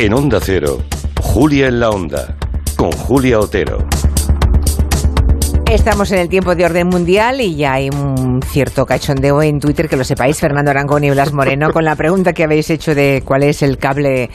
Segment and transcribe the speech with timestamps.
[0.00, 0.80] En Onda Cero,
[1.20, 2.36] Julia en la Onda,
[2.76, 3.78] con Julia Otero.
[5.68, 9.88] Estamos en el tiempo de orden mundial y ya hay un cierto cachondeo en Twitter,
[9.88, 13.24] que lo sepáis, Fernando Arangón y Blas Moreno, con la pregunta que habéis hecho de
[13.24, 14.30] cuál es el cable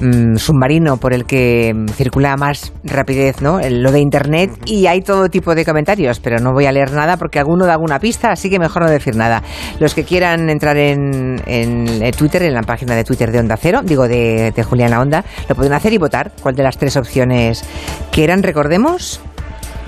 [0.00, 3.60] mm, submarino por el que circula a más rapidez, ¿no?
[3.68, 7.16] Lo de Internet y hay todo tipo de comentarios, pero no voy a leer nada
[7.16, 9.42] porque alguno da alguna pista, así que mejor no decir nada.
[9.80, 13.56] Los que quieran entrar en, en, eh, Twitter, en la página de Twitter de Onda
[13.56, 16.78] Cero, digo de, de Julián La Onda, lo pueden hacer y votar cuál de las
[16.78, 17.64] tres opciones
[18.10, 19.20] que eran, recordemos.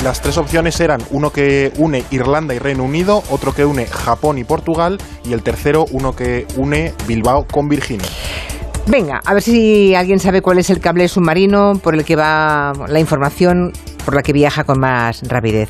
[0.03, 4.37] Las tres opciones eran uno que une Irlanda y Reino Unido, otro que une Japón
[4.39, 8.07] y Portugal y el tercero uno que une Bilbao con Virginia.
[8.89, 12.73] Venga, a ver si alguien sabe cuál es el cable submarino por el que va
[12.89, 13.73] la información
[14.07, 15.69] por la que viaja con más rapidez.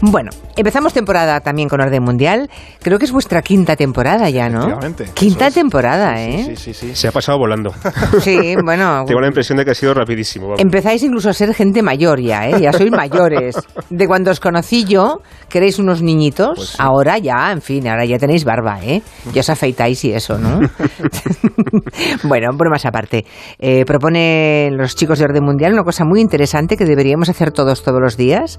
[0.00, 2.48] Bueno, empezamos temporada también con orden mundial.
[2.82, 4.78] Creo que es vuestra quinta temporada ya, ¿no?
[5.14, 5.54] Quinta es.
[5.54, 6.44] temporada, Sí, ¿eh?
[6.44, 6.94] sí, sí, sí.
[6.94, 7.72] Se ha pasado volando.
[8.20, 9.04] Sí, bueno.
[9.06, 10.46] Tengo la impresión de que ha sido rapidísimo.
[10.48, 10.60] vamos.
[10.60, 12.60] Empezáis incluso a ser gente mayor ya, ¿eh?
[12.60, 13.56] Ya sois mayores.
[13.90, 16.76] De cuando os conocí yo, que erais unos niñitos, Pues sí.
[16.78, 19.02] ahora ya, en fin, ahora ya tenéis barba, ¿eh?
[19.32, 20.60] Ya os afeitáis y eso, ¿no?
[22.24, 23.24] bueno, bromas aparte.
[23.58, 27.77] Eh, proponen los chicos de Orden Mundial una cosa muy interesante que deberíamos hacer todos,
[27.82, 28.58] todos los días.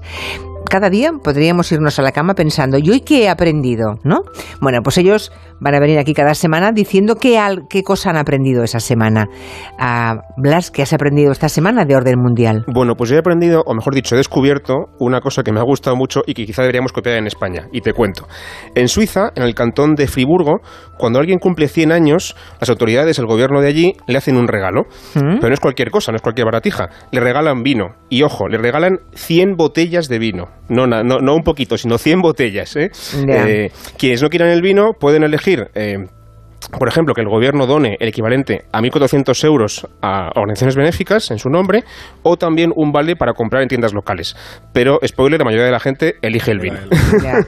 [0.68, 3.94] Cada día podríamos irnos a la cama pensando, ¿y hoy qué he aprendido?
[4.04, 4.20] ¿No?
[4.60, 8.16] Bueno, pues ellos van a venir aquí cada semana diciendo qué, al- qué cosa han
[8.16, 9.26] aprendido esa semana.
[9.80, 12.64] Ah, Blas, ¿qué has aprendido esta semana de Orden Mundial?
[12.72, 15.64] Bueno, pues yo he aprendido, o mejor dicho, he descubierto una cosa que me ha
[15.64, 17.66] gustado mucho y que quizá deberíamos copiar en España.
[17.72, 18.28] Y te cuento.
[18.76, 20.60] En Suiza, en el cantón de Friburgo,
[20.98, 24.82] cuando alguien cumple 100 años, las autoridades, el gobierno de allí, le hacen un regalo.
[25.14, 26.90] Pero no es cualquier cosa, no es cualquier baratija.
[27.10, 27.96] Le regalan vino.
[28.08, 30.44] Y ojo, le regalan 100 botellas de vino.
[30.68, 32.76] No, no, no un poquito, sino 100 botellas.
[32.76, 32.90] ¿eh?
[33.28, 35.68] Eh, quienes no quieran el vino pueden elegir...
[36.78, 41.38] por ejemplo, que el gobierno done el equivalente a 1.400 euros a organizaciones benéficas en
[41.38, 41.84] su nombre,
[42.22, 44.36] o también un vale para comprar en tiendas locales.
[44.72, 46.78] Pero, spoiler, la mayoría de la gente elige el vino.
[47.22, 47.46] Ya.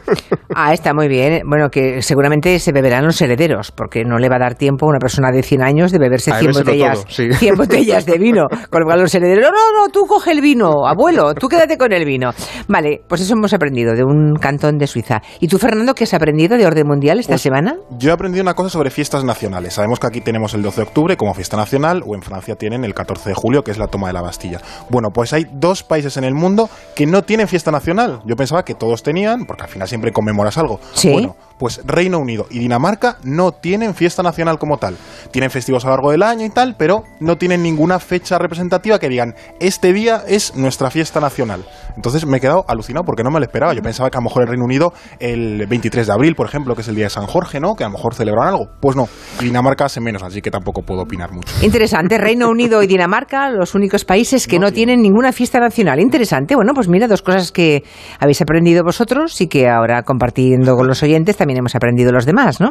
[0.55, 1.43] Ah, está muy bien.
[1.49, 4.91] Bueno, que seguramente se beberán los herederos, porque no le va a dar tiempo a
[4.91, 7.33] una persona de 100 años de beberse A 100 bebérselo botellas, todo, sí.
[7.33, 8.47] 100 botellas de vino.
[8.71, 11.93] Con lo cual los herederos, no, no, tú coge el vino, abuelo, tú quédate con
[11.93, 12.31] el vino.
[12.69, 15.23] Vale, pues eso hemos aprendido de un cantón de Suiza.
[15.41, 17.77] ¿Y tú, Fernando, qué has aprendido de orden mundial esta Pues, semana?
[17.99, 19.75] Yo he aprendido una cosa sobre fiestas nacionales.
[19.75, 22.85] Sabemos que aquí tenemos el 12 de octubre como fiesta nacional o en Francia tienen
[22.85, 24.61] el 14 de julio, que es la toma de la Bastilla.
[24.91, 28.21] Bueno, pues hay dos países en el mundo que no tienen fiesta nacional.
[28.25, 30.79] Yo pensaba que todos tenían, porque al final siempre conmemoras algo.
[30.95, 31.11] Sí.
[31.11, 34.97] Bueno, pues Reino Unido y Dinamarca no tienen fiesta nacional como tal.
[35.31, 38.99] Tienen festivos a lo largo del año y tal, pero no tienen ninguna fecha representativa
[38.99, 41.65] que digan, este día es nuestra fiesta nacional.
[41.97, 43.75] Entonces me he quedado alucinado porque no me lo esperaba.
[43.75, 46.75] Yo pensaba que a lo mejor el Reino Unido el 23 de abril, por ejemplo,
[46.75, 47.75] que es el día de San Jorge, ¿no?
[47.75, 48.69] Que a lo mejor celebran algo.
[48.81, 49.09] Pues no.
[49.41, 51.53] Dinamarca hace menos, así que tampoco puedo opinar mucho.
[51.63, 56.01] Interesante, Reino Unido y Dinamarca, los únicos países que no, tienen ninguna fiesta nacional.
[56.01, 57.83] Interesante, bueno, pues mira, dos cosas que
[58.19, 62.61] habéis aprendido vosotros y que ahora compartiendo con los oyentes también hemos aprendido los demás,
[62.61, 62.71] ¿no?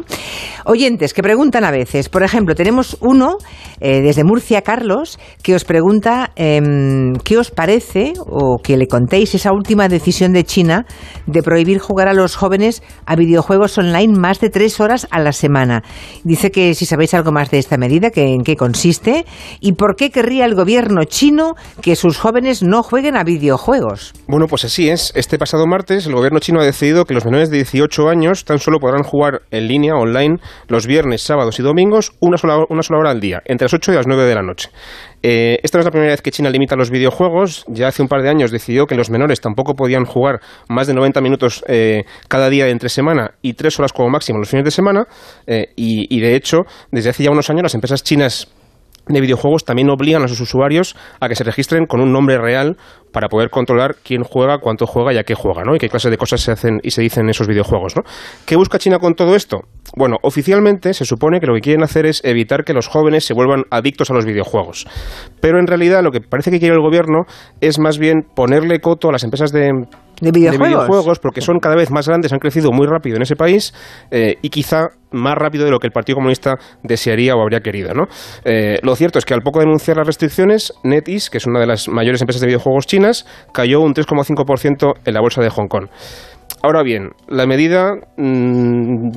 [0.64, 3.38] Oyentes que preguntan a veces, por ejemplo, tenemos uno
[3.80, 9.34] eh, desde Murcia, Carlos, que os pregunta em, qué os parece o que le contéis
[9.34, 10.86] esa última decisión de China
[11.26, 15.32] de prohibir jugar a los jóvenes a videojuegos online más de tres horas a la
[15.32, 15.82] semana.
[16.24, 19.24] Dice que si sabéis algo más de esta medida, que en qué consiste
[19.60, 24.12] y por qué querría el gobierno chino que sus jóvenes no jueguen a videojuegos.
[24.26, 25.12] Bueno, pues así es.
[25.14, 28.58] Este pasado martes, el gobierno chino ha decidido que los menores de 18 años tan
[28.58, 30.38] solo podrán jugar en línea, online,
[30.68, 33.92] los viernes, sábados y domingos, una sola, una sola hora al día, entre las 8
[33.92, 34.70] y las 9 de la noche.
[35.22, 37.64] Eh, esta no es la primera vez que China limita los videojuegos.
[37.68, 40.94] Ya hace un par de años decidió que los menores tampoco podían jugar más de
[40.94, 44.64] 90 minutos eh, cada día de entre semana y tres horas como máximo los fines
[44.64, 45.06] de semana.
[45.46, 46.58] Eh, y, y, de hecho,
[46.90, 48.48] desde hace ya unos años las empresas chinas
[49.06, 52.76] de videojuegos también obligan a sus usuarios a que se registren con un nombre real
[53.12, 55.74] para poder controlar quién juega, cuánto juega y a qué juega, ¿no?
[55.74, 58.02] Y qué clase de cosas se hacen y se dicen en esos videojuegos, ¿no?
[58.46, 59.60] ¿Qué busca China con todo esto?
[59.96, 63.34] Bueno, oficialmente se supone que lo que quieren hacer es evitar que los jóvenes se
[63.34, 64.86] vuelvan adictos a los videojuegos.
[65.40, 67.24] Pero en realidad lo que parece que quiere el gobierno
[67.60, 69.70] es más bien ponerle coto a las empresas de,
[70.22, 70.68] ¿De videojuegos?
[70.68, 73.74] de videojuegos porque son cada vez más grandes, han crecido muy rápido en ese país
[74.12, 77.92] eh, y quizá más rápido de lo que el Partido Comunista desearía o habría querido.
[77.92, 78.04] ¿no?
[78.44, 81.58] Eh, lo cierto es que al poco de anunciar las restricciones, NetEase, que es una
[81.58, 85.66] de las mayores empresas de videojuegos chinas, cayó un 3,5% en la bolsa de Hong
[85.66, 85.88] Kong.
[86.62, 89.08] Ahora bien, la medida, mm,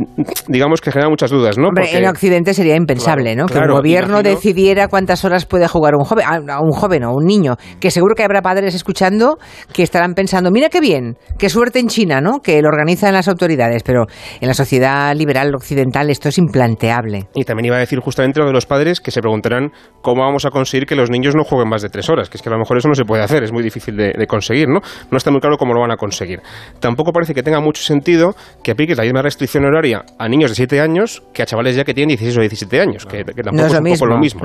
[0.47, 1.67] digamos que genera muchas dudas, ¿no?
[1.67, 3.45] Hombre, en Occidente sería impensable, ¿no?
[3.45, 7.25] Que el gobierno decidiera cuántas horas puede jugar un joven, a un joven o un
[7.25, 9.37] niño, que seguro que habrá padres escuchando
[9.73, 12.39] que estarán pensando, mira qué bien, qué suerte en China, ¿no?
[12.39, 14.05] Que lo organizan las autoridades, pero
[14.41, 17.27] en la sociedad liberal occidental esto es implanteable.
[17.33, 19.71] Y también iba a decir justamente lo de los padres que se preguntarán
[20.01, 22.41] cómo vamos a conseguir que los niños no jueguen más de tres horas, que es
[22.41, 24.67] que a lo mejor eso no se puede hacer, es muy difícil de, de conseguir,
[24.67, 24.79] ¿no?
[25.11, 26.41] No está muy claro cómo lo van a conseguir.
[26.79, 30.56] Tampoco parece que tenga mucho sentido que apliques la misma restricción horaria a niños de
[30.56, 33.74] 7 años que a chavales ya que tienen 16 o 17 años, que, tampoco es,
[33.74, 34.42] un poco lo mismo.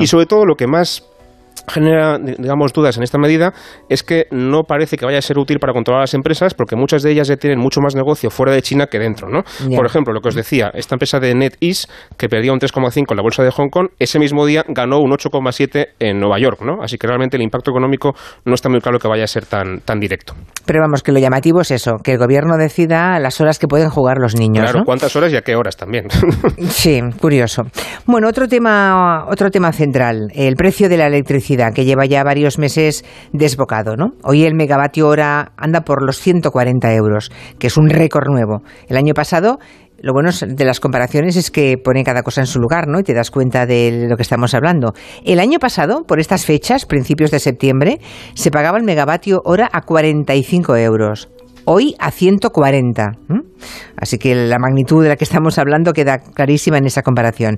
[0.00, 1.02] Y sobre todo lo que más
[1.68, 3.52] genera, digamos, dudas en esta medida
[3.88, 6.76] es que no parece que vaya a ser útil para controlar a las empresas porque
[6.76, 9.42] muchas de ellas ya tienen mucho más negocio fuera de China que dentro, ¿no?
[9.74, 13.16] Por ejemplo, lo que os decía, esta empresa de NetEase que perdía un 3,5 en
[13.16, 16.82] la bolsa de Hong Kong, ese mismo día ganó un 8,7 en Nueva York, ¿no?
[16.82, 18.14] Así que realmente el impacto económico
[18.44, 20.34] no está muy claro que vaya a ser tan, tan directo.
[20.66, 23.90] Pero vamos, que lo llamativo es eso, que el gobierno decida las horas que pueden
[23.90, 24.70] jugar los niños.
[24.70, 26.06] Claro, cuántas horas y a qué horas también.
[26.68, 27.62] sí, curioso.
[28.06, 31.43] Bueno, otro tema, otro tema central, el precio de la electricidad,
[31.74, 33.96] que lleva ya varios meses desbocado.
[33.96, 34.12] ¿no?
[34.22, 38.62] Hoy el megavatio hora anda por los 140 euros, que es un récord nuevo.
[38.88, 39.58] El año pasado
[39.98, 43.00] lo bueno de las comparaciones es que pone cada cosa en su lugar, ¿no?
[43.00, 44.92] Y te das cuenta de lo que estamos hablando.
[45.24, 48.00] El año pasado, por estas fechas, principios de septiembre,
[48.34, 51.30] se pagaba el megavatio hora a 45 euros
[51.64, 53.12] hoy a 140.
[53.96, 57.56] Así que la magnitud de la que estamos hablando queda clarísima en esa comparación.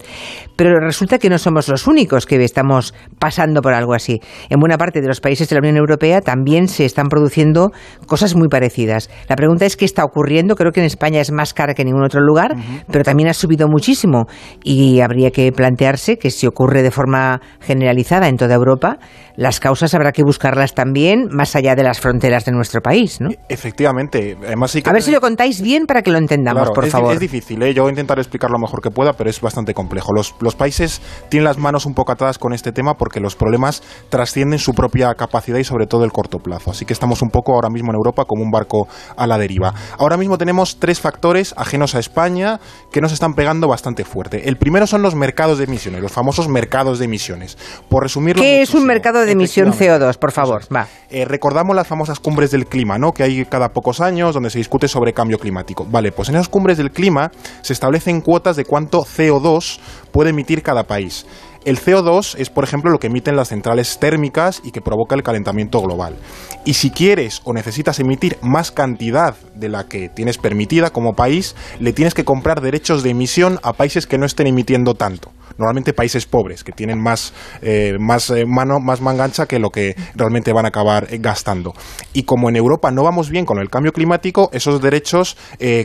[0.56, 4.20] Pero resulta que no somos los únicos que estamos pasando por algo así.
[4.48, 7.72] En buena parte de los países de la Unión Europea también se están produciendo
[8.06, 9.10] cosas muy parecidas.
[9.28, 10.54] La pregunta es qué está ocurriendo.
[10.54, 12.54] Creo que en España es más cara que en ningún otro lugar,
[12.90, 14.26] pero también ha subido muchísimo.
[14.62, 18.98] Y habría que plantearse que si ocurre de forma generalizada en toda Europa,
[19.36, 23.20] las causas habrá que buscarlas también más allá de las fronteras de nuestro país.
[23.20, 23.30] ¿no?
[23.48, 23.95] Efectivamente.
[23.98, 27.12] Además, a ver si lo contáis bien para que lo entendamos, por favor.
[27.12, 27.74] Es difícil, ¿eh?
[27.74, 30.12] yo voy a intentar explicar lo mejor que pueda, pero es bastante complejo.
[30.12, 33.82] Los, los países tienen las manos un poco atadas con este tema porque los problemas
[34.08, 36.70] trascienden su propia capacidad y sobre todo el corto plazo.
[36.70, 39.74] Así que estamos un poco ahora mismo en Europa como un barco a la deriva.
[39.98, 42.60] Ahora mismo tenemos tres factores ajenos a España
[42.90, 44.48] que nos están pegando bastante fuerte.
[44.48, 47.58] El primero son los mercados de emisiones, los famosos mercados de emisiones.
[47.88, 48.42] Por resumirlo.
[48.42, 50.62] ¿Qué es un mercado de emisión CO2, por favor?
[50.74, 50.86] Va.
[51.10, 53.12] Eh, recordamos las famosas cumbres del clima, ¿no?
[53.12, 55.86] Que hay cada pocos años donde se discute sobre cambio climático.
[55.88, 57.30] Vale, pues en esas cumbres del clima
[57.62, 59.78] se establecen cuotas de cuánto CO2
[60.10, 61.24] puede emitir cada país.
[61.66, 65.24] El CO2 es, por ejemplo, lo que emiten las centrales térmicas y que provoca el
[65.24, 66.14] calentamiento global.
[66.64, 71.56] Y si quieres o necesitas emitir más cantidad de la que tienes permitida como país,
[71.80, 75.92] le tienes que comprar derechos de emisión a países que no estén emitiendo tanto normalmente
[75.92, 77.32] países pobres, que tienen más,
[77.62, 81.74] eh, más eh, mano, más mangancha que lo que realmente van a acabar eh, gastando.
[82.12, 85.36] Y como en Europa no vamos bien con el cambio climático, esos derechos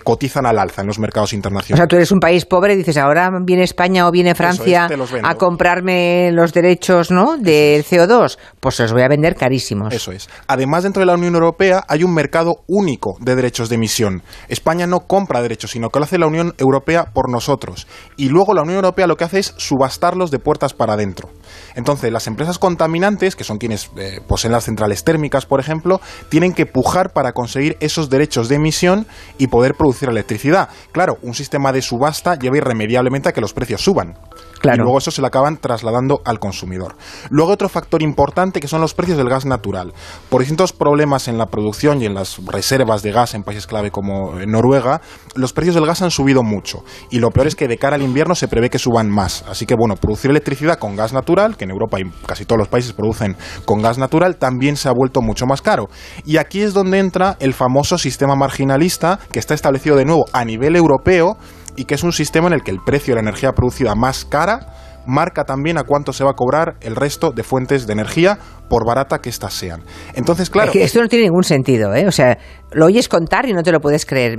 [0.04, 1.80] cotizan al alza en los mercados internacionales.
[1.80, 4.88] O sea, tú eres un país pobre y dices, ahora viene España o viene Francia
[5.24, 5.36] a
[5.71, 7.38] comprarme los derechos ¿no?
[7.38, 9.94] del CO2, pues os voy a vender carísimos.
[9.94, 10.29] Eso es.
[10.47, 14.21] Además, dentro de la Unión Europea hay un mercado único de derechos de emisión.
[14.50, 17.88] España no compra derechos, sino que lo hace la Unión Europea por nosotros.
[18.18, 21.29] Y luego la Unión Europea lo que hace es subastarlos de puertas para adentro.
[21.75, 26.53] Entonces, las empresas contaminantes, que son quienes eh, poseen las centrales térmicas, por ejemplo, tienen
[26.53, 29.07] que pujar para conseguir esos derechos de emisión
[29.38, 30.69] y poder producir electricidad.
[30.92, 34.18] Claro, un sistema de subasta lleva irremediablemente a que los precios suban.
[34.63, 36.95] Y luego eso se lo acaban trasladando al consumidor.
[37.30, 39.94] Luego otro factor importante que son los precios del gas natural.
[40.30, 43.92] Por distintos problemas en la producción y en las reservas de gas en países clave
[43.92, 45.01] como eh, Noruega,
[45.36, 46.83] los precios del gas han subido mucho.
[47.09, 49.44] Y lo peor es que de cara al invierno se prevé que suban más.
[49.48, 51.12] Así que bueno, producir electricidad con gas
[51.57, 54.93] que en Europa y casi todos los países producen con gas natural, también se ha
[54.93, 55.89] vuelto mucho más caro.
[56.25, 60.45] Y aquí es donde entra el famoso sistema marginalista que está establecido de nuevo a
[60.45, 61.38] nivel europeo
[61.75, 64.25] y que es un sistema en el que el precio de la energía producida más
[64.25, 68.38] cara marca también a cuánto se va a cobrar el resto de fuentes de energía
[68.70, 69.84] por barata que éstas sean.
[70.13, 70.72] Entonces, claro...
[70.74, 72.08] esto no tiene ningún sentido, ¿eh?
[72.08, 72.38] O sea,
[72.72, 74.38] lo oyes contar y no te lo puedes creer.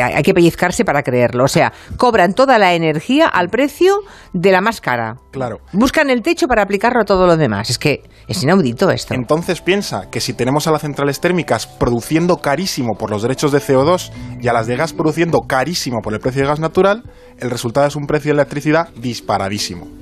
[0.00, 1.44] hay que pellizcarse para creerlo.
[1.44, 5.16] O sea, cobran toda la energía al precio de la más cara.
[5.32, 5.58] Claro.
[5.72, 7.68] Buscan el techo para aplicarlo a todo lo demás.
[7.70, 9.14] Es que es inaudito esto.
[9.14, 13.58] Entonces piensa que si tenemos a las centrales térmicas produciendo carísimo por los derechos de
[13.58, 17.02] CO2 y a las de gas produciendo carísimo por el precio de gas natural,
[17.38, 19.95] el resultado es un precio de electricidad disparadísimo.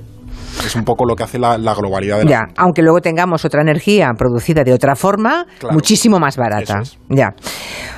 [0.65, 3.61] Es un poco lo que hace la, globalidad de la Ya, aunque luego tengamos otra
[3.61, 6.81] energía producida de otra forma, muchísimo más barata.
[7.09, 7.33] Ya.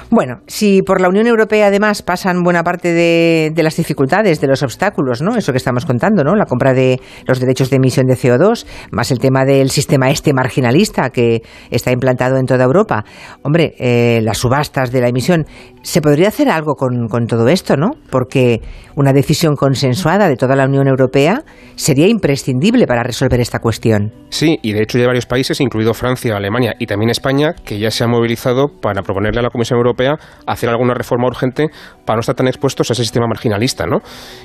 [0.10, 4.64] Bueno, si por la Unión Europea además pasan buena parte de, las dificultades, de los
[4.64, 5.36] obstáculos, ¿no?
[5.36, 6.34] Eso que estamos contando, ¿no?
[6.36, 10.32] La compra de los derechos de emisión de CO2, más el tema del sistema este
[10.34, 13.04] marginalista que está implantado en toda Europa.
[13.44, 15.46] Hombre, eh, las subastas de la emisión,
[15.82, 17.92] ¿se podría hacer algo con, todo esto, no?
[18.10, 18.62] Porque
[18.96, 21.44] una decisión consensuada de toda la Unión Europea
[21.76, 24.14] sería imprescindible para resolver esta cuestión.
[24.30, 27.92] Sí, y de hecho hay varios países, incluido Francia, Alemania y también España, que ya
[27.92, 29.97] se han movilizado para proponerle a la Comisión Europea
[30.46, 31.68] hacer alguna reforma urgente
[32.06, 33.86] para no estar tan expuestos a ese sistema marginalista.
[33.86, 33.98] ¿no?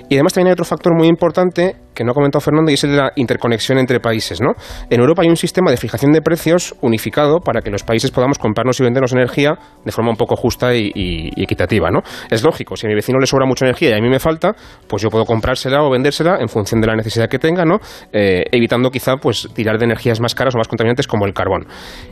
[0.09, 2.85] Y además también hay otro factor muy importante que no ha comentado Fernando y es
[2.85, 4.41] el de la interconexión entre países.
[4.41, 4.53] ¿no?
[4.91, 8.39] En Europa hay un sistema de fijación de precios unificado para que los países podamos
[8.39, 11.91] comprarnos y vendernos energía de forma un poco justa y, equitativa.
[11.91, 12.01] ¿no?
[12.31, 14.55] Es lógico, si a mi vecino le sobra mucha energía y a mí me falta,
[14.87, 17.79] pues yo puedo comprársela o vendérsela en función de la necesidad que tenga, ¿no?
[18.13, 21.67] Eh, evitando quizá pues, tirar de energías más caras o más contaminantes como el carbón.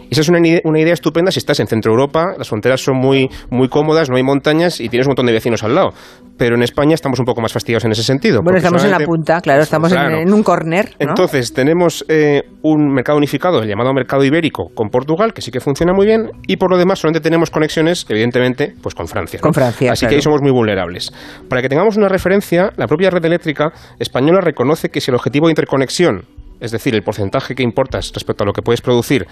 [0.08, 2.96] Y esa es una, una idea estupenda si estás en Centro Europa, las fronteras son
[2.96, 5.90] muy, muy cómodas, no hay montañas y tienes un montón de vecinos al lado.
[6.36, 8.40] Pero en España estamos un poco más fastidiados en ese sentido.
[8.42, 10.90] Bueno, estamos en la punta, claro, estamos En, un corner.
[10.98, 15.60] Entonces, tenemos eh, un mercado unificado, el llamado mercado ibérico, con Portugal, que sí que
[15.60, 19.40] funciona muy bien, y por lo demás solamente tenemos conexiones, evidentemente, pues con Francia.
[19.40, 19.92] Con Francia.
[19.92, 21.12] Así que ahí somos muy vulnerables.
[21.48, 25.46] Para que tengamos una referencia, la propia red eléctrica española reconoce que si el objetivo
[25.46, 26.24] de interconexión
[26.60, 29.26] es decir, el porcentaje que importas respecto a lo que puedes producir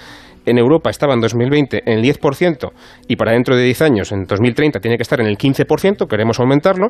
[0.51, 2.71] en Europa estaba en 2020 en el 10%
[3.07, 6.41] y para dentro de 10 años, en 2030, tiene que estar en el 15%, queremos
[6.41, 6.89] aumentarlo.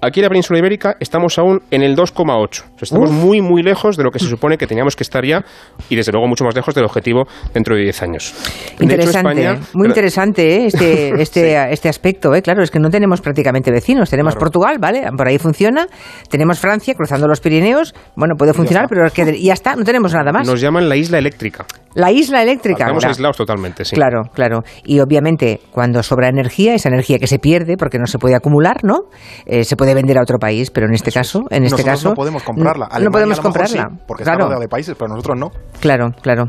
[0.00, 2.64] Aquí en la península ibérica estamos aún en el 2,8%.
[2.80, 5.44] estamos muy, muy lejos de lo que se supone que teníamos que estar ya
[5.88, 8.34] y desde luego mucho más lejos del objetivo dentro de 10 años.
[8.80, 10.66] Interesante, muy interesante ¿eh?
[10.66, 12.34] este, este, este aspecto.
[12.34, 12.42] ¿eh?
[12.42, 14.10] Claro, es que no tenemos prácticamente vecinos.
[14.10, 15.02] Tenemos Portugal, ¿vale?
[15.16, 15.86] Por ahí funciona.
[16.28, 17.94] Tenemos Francia cruzando los Pirineos.
[18.16, 20.46] Bueno, puede funcionar, pero es que ya está, no tenemos nada más.
[20.46, 21.66] Nos llaman la isla eléctrica.
[21.94, 22.86] La isla eléctrica.
[23.00, 23.96] Estamos aislados totalmente, sí.
[23.96, 24.62] Claro, claro.
[24.84, 28.84] Y obviamente, cuando sobra energía, esa energía que se pierde porque no se puede acumular,
[28.84, 29.04] ¿no?
[29.46, 32.14] Eh, se puede vender a otro país, pero en este caso, en este caso, no
[32.14, 32.88] podemos comprarla.
[33.00, 34.46] no podemos comprarla, porque claro.
[34.46, 35.50] está de países, pero nosotros no.
[35.80, 36.44] Claro, claro.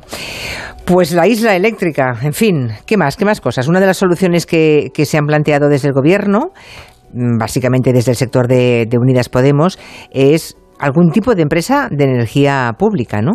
[0.85, 3.15] Pues la isla eléctrica, en fin, ¿qué más?
[3.15, 3.67] ¿Qué más cosas?
[3.67, 6.51] Una de las soluciones que, que se han planteado desde el gobierno
[7.13, 9.79] mm, básicamente desde el sector de, de Unidas Podemos,
[10.11, 13.33] es algún tipo de empresa de energía pública, ¿no?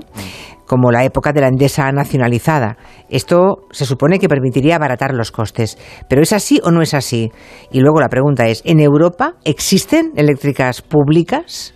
[0.66, 2.76] Como la época de la Endesa nacionalizada.
[3.08, 5.78] Esto se supone que permitiría abaratar los costes.
[6.08, 7.30] ¿Pero es así o no es así?
[7.70, 11.72] Y luego la pregunta es, ¿en Europa existen eléctricas públicas?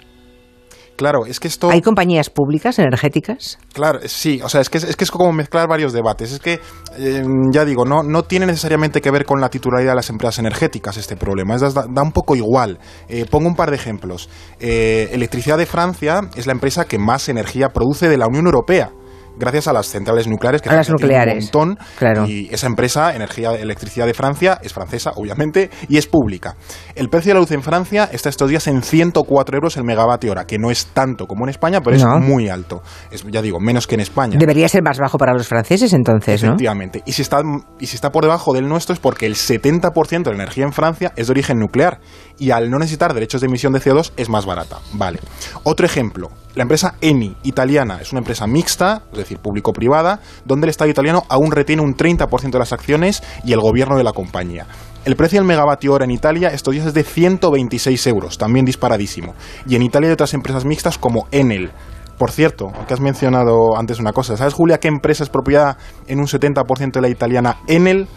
[1.01, 1.71] Claro, es que esto...
[1.71, 3.59] ¿Hay compañías públicas energéticas?
[3.73, 6.31] Claro, sí, o sea, es que es, que es como mezclar varios debates.
[6.31, 6.61] Es que,
[6.99, 10.41] eh, ya digo, no, no tiene necesariamente que ver con la titularidad de las empresas
[10.41, 12.79] energéticas este problema, es, da, un poco igual.
[13.09, 14.29] Eh, pongo un par de ejemplos.
[14.59, 18.93] Eh, Electricidad de Francia es la empresa que más energía produce de la Unión Europea
[19.41, 21.51] gracias a las centrales nucleares que a las nucleares.
[21.53, 22.29] un montón.
[22.29, 26.55] Y esa empresa, Energía Electricidad de Francia, es francesa, obviamente, y es pública.
[26.95, 30.31] El precio de la luz en Francia está estos días en 104 euros el megavatio
[30.31, 32.83] hora, que no es tanto como en España, pero es muy alto.
[33.11, 34.37] Es, ya digo, menos que en España.
[34.39, 37.03] Debería ser más bajo para los franceses entonces, Efectivamente.
[37.07, 37.43] Y si está,
[37.79, 40.73] y si está por debajo del nuestro es porque el 70% de la energía en
[40.73, 42.01] Francia es de origen nuclear
[42.39, 44.79] y al no necesitar derechos de emisión de CO2 es más barata.
[44.93, 45.21] Vale.
[45.63, 50.71] Otro ejemplo, la empresa Eni, italiana, es una empresa mixta, es decir, público-privada, donde el
[50.71, 54.67] Estado italiano aún retiene un 30% de las acciones y el gobierno de la compañía.
[55.05, 59.35] El precio del megavatio hora en Italia estos días es de 126 euros, también disparadísimo.
[59.67, 61.71] Y en Italia hay otras empresas mixtas como Enel.
[62.19, 66.19] Por cierto, aunque has mencionado antes una cosa, ¿sabes Julia qué empresa es propiedad en
[66.19, 68.09] un 70% de la italiana Enel?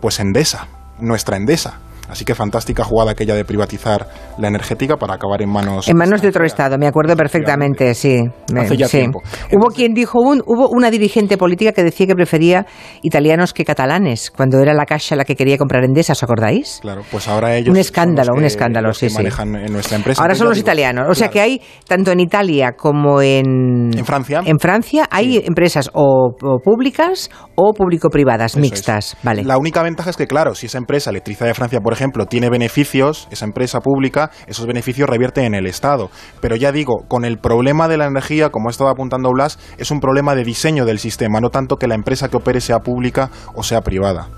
[0.00, 0.66] Pues Endesa,
[0.98, 1.78] nuestra Endesa.
[2.12, 5.88] Así que fantástica jugada aquella de privatizar la energética para acabar en manos...
[5.88, 8.20] En manos de otro Estado, me acuerdo perfectamente, sí.
[8.54, 9.22] Hace ya tiempo.
[9.50, 12.66] Hubo quien dijo, un, hubo una dirigente política que decía que prefería
[13.00, 16.80] italianos que catalanes, cuando era la Caixa la que quería comprar Endesa, ¿os acordáis?
[16.82, 17.70] Claro, pues ahora ellos...
[17.70, 19.16] Un escándalo, un escándalo, sí, sí.
[19.16, 20.20] manejan en nuestra empresa.
[20.20, 23.90] Ahora son los italianos, o sea que hay, tanto en Italia como en...
[23.96, 24.42] En Francia.
[24.44, 29.44] En Francia hay empresas o, públicas o público-privadas, mixtas, vale.
[29.44, 32.50] La única ventaja es que, claro, si esa empresa, Electricidad de Francia, por ejemplo, tiene
[32.50, 36.10] beneficios, esa empresa pública, esos beneficios revierten en el Estado.
[36.40, 39.90] Pero ya digo, con el problema de la energía, como ha estado apuntando Blas, es
[39.90, 43.30] un problema de diseño del sistema, no tanto que la empresa que opere sea pública
[43.54, 44.28] o sea privada.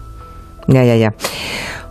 [0.66, 1.10] Ya, ya, ya.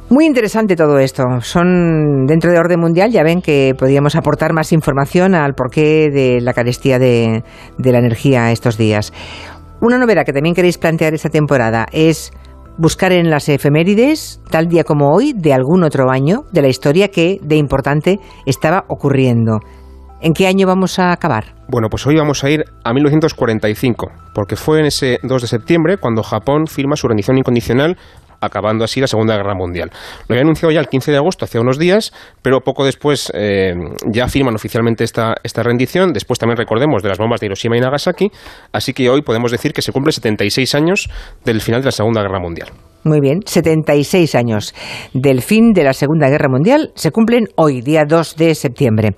[0.10, 1.24] Muy interesante todo esto.
[1.42, 6.40] Son dentro de orden mundial, ya ven que podríamos aportar más información al porqué de
[6.42, 7.44] la carestía de,
[7.78, 9.12] la energía estos días.
[9.82, 12.32] Una novedad que también queréis plantear esta temporada es
[12.78, 17.10] buscar en las efemérides, tal día como hoy, de algún otro año de la historia
[17.10, 19.60] que de importante estaba ocurriendo.
[20.22, 21.54] ¿En qué año vamos a acabar?
[21.68, 25.98] Bueno, pues hoy vamos a ir a 1945, porque fue en ese 2 de septiembre
[25.98, 27.98] cuando Japón firma su rendición incondicional
[28.46, 29.92] acabando así la Segunda Guerra Mundial.
[30.28, 33.74] Lo había anunciado ya el 15 de agosto, hace unos días, pero poco después eh,
[34.06, 36.14] ya firman oficialmente esta, esta rendición.
[36.14, 38.32] Después también recordemos de las bombas de Hiroshima y Nagasaki,
[38.72, 41.10] así que hoy podemos decir que se cumple 76 años
[41.44, 42.70] del final de la Segunda Guerra Mundial.
[43.06, 44.74] Muy bien, 76 años
[45.14, 49.16] del fin de la Segunda Guerra Mundial se cumplen hoy, día 2 de septiembre.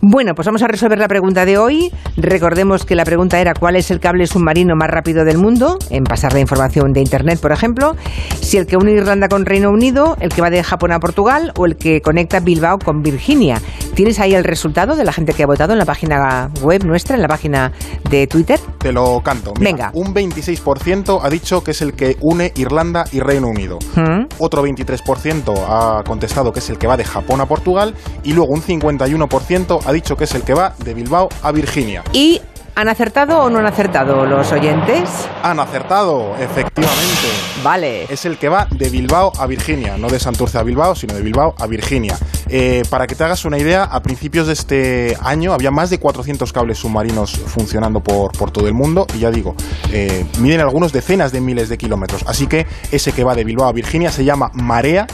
[0.00, 1.92] Bueno, pues vamos a resolver la pregunta de hoy.
[2.16, 6.04] Recordemos que la pregunta era cuál es el cable submarino más rápido del mundo, en
[6.04, 7.96] pasar la información de Internet, por ejemplo,
[8.40, 11.52] si el que une Irlanda con Reino Unido, el que va de Japón a Portugal
[11.58, 13.60] o el que conecta Bilbao con Virginia.
[13.94, 17.16] ¿Tienes ahí el resultado de la gente que ha votado en la página web nuestra,
[17.16, 17.72] en la página
[18.08, 18.58] de Twitter?
[18.78, 19.52] Te lo canto.
[19.58, 19.90] Mira, Venga.
[19.92, 23.78] Un 26% ha dicho que es el que une Irlanda y Reino Unido.
[23.96, 24.26] ¿Mm?
[24.38, 27.94] Otro 23% ha contestado que es el que va de Japón a Portugal.
[28.22, 32.02] Y luego un 51% ha dicho que es el que va de Bilbao a Virginia.
[32.12, 32.40] ¿Y
[32.78, 35.10] han acertado o no han acertado los oyentes?
[35.42, 37.26] Han acertado, efectivamente.
[37.64, 38.04] Vale.
[38.04, 41.22] Es el que va de Bilbao a Virginia, no de Santurce a Bilbao, sino de
[41.22, 42.16] Bilbao a Virginia.
[42.48, 45.98] Eh, para que te hagas una idea, a principios de este año había más de
[45.98, 49.56] 400 cables submarinos funcionando por, por todo el mundo y ya digo,
[49.90, 52.22] eh, miden algunos decenas de miles de kilómetros.
[52.28, 55.08] Así que ese que va de Bilbao a Virginia se llama Marea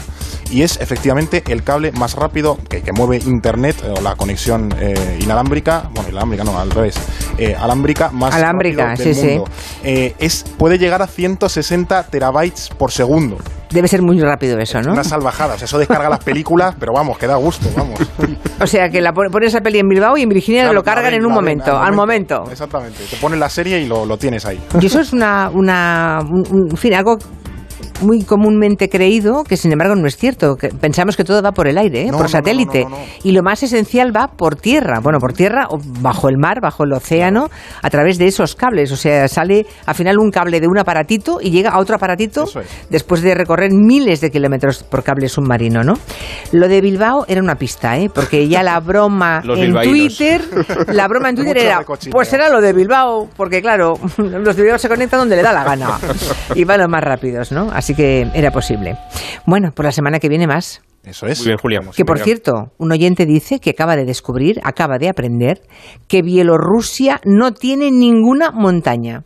[0.51, 5.19] y es efectivamente el cable más rápido que, que mueve Internet o la conexión eh,
[5.21, 6.95] inalámbrica, bueno, inalámbrica no, al revés,
[7.37, 9.39] eh, alámbrica más Alámbrica, rápido del sí, sí.
[9.83, 13.37] Eh, es, puede llegar a 160 terabytes por segundo.
[13.71, 14.93] Debe ser muy rápido eso, ¿no?
[14.93, 15.55] Una salvajada.
[15.55, 17.99] O sea, eso descarga las películas, pero vamos, que da gusto, vamos.
[18.61, 20.83] O sea, que la pon- pones esa peli en Bilbao y en Virginia Claro, lo
[20.83, 22.43] cargan en un momento, al momento.
[22.49, 23.03] Exactamente.
[23.09, 24.61] Te pones la serie y lo, lo tienes ahí.
[24.79, 27.17] Y eso es una, una un- un- en fin, algo
[28.01, 30.55] muy comúnmente creído, que sin embargo no es cierto.
[30.55, 32.11] Que pensamos que todo va por el aire, ¿eh?
[32.11, 32.83] No, por satélite.
[32.83, 32.97] no, no.
[33.23, 34.99] Y lo más esencial va por tierra.
[35.01, 37.49] Bueno, por tierra o bajo el mar, bajo el océano,
[37.81, 38.91] a través de esos cables.
[38.91, 42.43] O sea, sale al final un cable de un aparatito y llega a otro aparatito
[42.43, 42.57] es.
[42.89, 45.93] después de recorrer miles de kilómetros por cable submarino, ¿no?
[46.51, 48.09] Lo de Bilbao era una pista, ¿eh?
[48.13, 50.17] Porque ya la broma en bilbaínos.
[50.17, 50.41] Twitter,
[50.87, 54.79] la broma en Twitter era, pues era lo de Bilbao, porque claro, los de Bilbao
[54.79, 55.99] se conectan donde le da la gana
[56.55, 57.69] y van los más rápidos, ¿no?
[57.71, 58.97] Así que era posible.
[59.45, 60.81] Bueno, por la semana que viene más.
[61.03, 61.39] Eso es.
[61.39, 61.79] Muy bien, Julia.
[61.95, 65.61] Que por cierto, un oyente dice que acaba de descubrir, acaba de aprender,
[66.07, 69.23] que Bielorrusia no tiene ninguna montaña.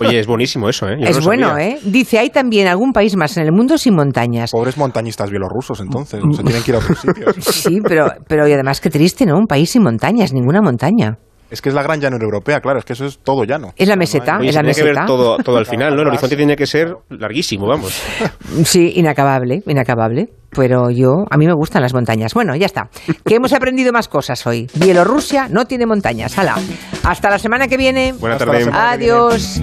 [0.00, 0.96] Oye, es buenísimo eso, ¿eh?
[0.98, 1.68] Yo es bueno, sabía.
[1.68, 1.78] ¿eh?
[1.84, 4.50] Dice, hay también algún país más en el mundo sin montañas.
[4.50, 6.20] Pobres montañistas bielorrusos, entonces.
[6.34, 7.36] Se tienen que ir a otros sitios.
[7.44, 9.36] Sí, pero, pero y además qué triste, ¿no?
[9.36, 11.18] Un país sin montañas, ninguna montaña.
[11.52, 12.78] Es que es la gran llanura europea, claro.
[12.78, 13.74] Es que eso es todo llano.
[13.76, 15.06] Es la meseta, Oye, es la tiene que ver meseta.
[15.06, 16.00] todo, todo al final, ¿no?
[16.00, 17.92] El horizonte tiene que ser larguísimo, vamos.
[18.64, 20.28] Sí, inacabable, inacabable.
[20.50, 22.34] Pero yo, a mí me gustan las montañas.
[22.34, 22.88] Bueno, ya está.
[23.24, 24.66] Que hemos aprendido más cosas hoy.
[24.74, 26.38] Bielorrusia no tiene montañas.
[26.38, 26.56] Hala.
[27.04, 28.12] Hasta la semana que viene.
[28.18, 28.64] Buena Hasta la tarde.
[28.64, 29.12] semana que viene.
[29.14, 29.60] Adiós.